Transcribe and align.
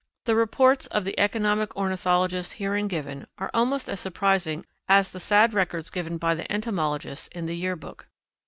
The 0.25 0.35
reports 0.35 0.87
of 0.87 1.03
the 1.03 1.19
economic 1.19 1.75
ornithologists 1.77 2.53
herein 2.53 2.87
given 2.87 3.27
are 3.37 3.51
almost 3.53 3.87
as 3.87 3.99
surprising 3.99 4.65
as 4.89 5.11
the 5.11 5.19
sad 5.19 5.53
records 5.53 5.91
given 5.91 6.17
by 6.17 6.33
the 6.33 6.51
entomologists 6.51 7.27
in 7.27 7.45
the 7.45 7.55
Year 7.55 7.75
Book. 7.75 8.07